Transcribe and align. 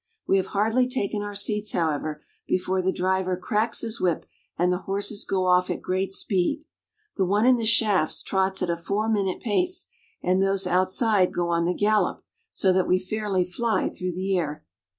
We 0.27 0.37
have 0.37 0.47
hardly 0.47 0.87
taken 0.87 1.21
our 1.21 1.35
seats, 1.35 1.73
however, 1.73 2.23
before 2.47 2.81
the 2.81 2.91
driver 2.91 3.37
cracks 3.37 3.81
his 3.81 4.01
whip, 4.01 4.25
and 4.57 4.73
the 4.73 4.79
horses 4.89 5.23
go 5.25 5.45
off 5.45 5.69
at 5.69 5.83
great 5.83 6.11
speed. 6.11 6.65
The 7.17 7.23
one 7.25 7.45
in 7.45 7.55
the 7.57 7.67
shafts 7.67 8.23
trots 8.23 8.63
at 8.63 8.71
a 8.71 8.75
four 8.75 9.07
minute 9.07 9.41
pace, 9.41 9.89
and 10.23 10.41
those 10.41 10.65
outside 10.65 11.31
go 11.31 11.49
on 11.49 11.65
the 11.65 11.75
gallop, 11.75 12.23
so 12.49 12.73
that 12.73 12.87
we 12.87 12.97
fairly 12.97 13.43
fly 13.43 13.89
through 13.89 14.13
the 14.13 14.35
air. 14.35 14.63